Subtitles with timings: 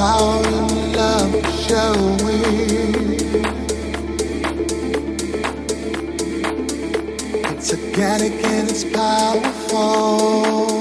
[0.00, 0.40] How
[0.96, 2.40] love shall we?
[7.50, 10.79] It's organic and it's powerful.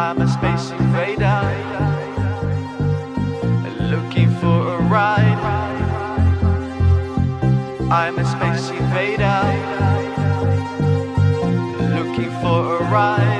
[0.00, 1.42] I'm a space invader
[3.90, 5.42] looking for a ride.
[7.90, 9.42] I'm a space invader
[11.96, 13.37] looking for a ride.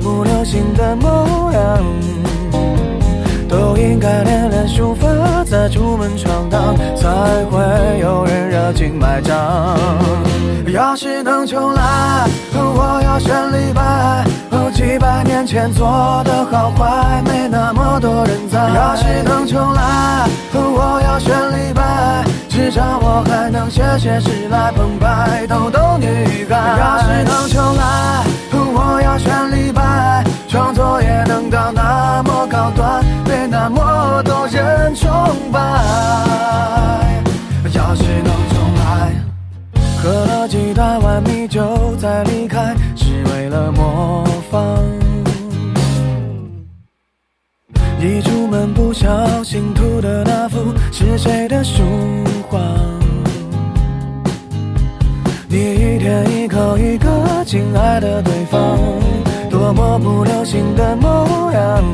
[0.00, 1.84] 不流行的模样，
[3.48, 5.06] 都应该练练书法，
[5.44, 7.08] 再出门闯荡，才
[7.50, 9.76] 会有人热情买账。
[10.72, 14.24] 要是能重来，我要选李白。
[14.50, 18.58] 哦，几百年前做的好坏，没那么多人在。
[18.70, 22.24] 要是能重来，我要选李白。
[22.48, 26.78] 至少我还能写写诗来澎湃逗逗女孩。
[26.78, 29.49] 要是能重来，我要选
[32.22, 35.10] 那么高端，被那么多人崇
[35.50, 35.58] 拜。
[37.72, 39.14] 要是能重来，
[40.02, 44.60] 喝了几大碗米酒再离开，是为了模仿。
[47.98, 51.82] 一出门不小心涂的那幅是谁的书
[52.50, 52.60] 画？
[55.48, 58.78] 你一天一口一个亲爱的对方，
[59.70, 61.84] 多么不流行的模样，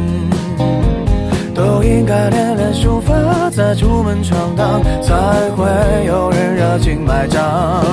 [1.54, 3.12] 都应该练练书法，
[3.50, 5.14] 再出门闯荡，才
[5.54, 5.66] 会
[6.06, 7.84] 有人热情买账。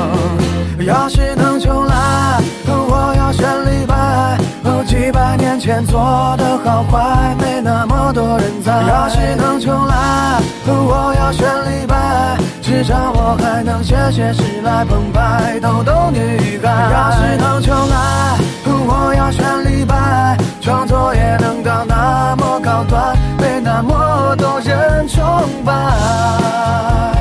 [0.80, 4.38] 要是能重来，我要选李白。
[4.86, 6.00] 几百年前做
[6.38, 8.72] 的好坏，没那么多人在。
[8.84, 16.70] 要是能重来，我要选李白，至少我还能写写诗来澎湃逗逗女孩。
[16.92, 18.38] 要是能重来，
[18.86, 25.24] 我要选李白，创作也能到那么高端，被那么多人崇
[25.66, 27.13] 拜。